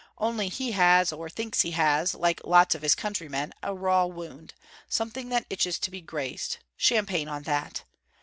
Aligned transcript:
Only 0.17 0.49
he 0.49 0.71
has, 0.71 1.13
or 1.13 1.29
thinks 1.29 1.61
he 1.61 1.69
has, 1.77 2.15
like 2.15 2.41
lots 2.43 2.73
of 2.73 2.81
his 2.81 2.95
countrymen, 2.95 3.53
a 3.61 3.75
raw 3.75 4.05
wound 4.07 4.55
something 4.89 5.29
that 5.29 5.45
itches 5.47 5.77
to 5.77 5.91
be 5.91 6.01
grazed. 6.01 6.57
Champagne 6.75 7.27
on 7.27 7.43
that!... 7.43 7.83